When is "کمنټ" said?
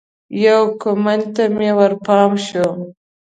0.81-1.23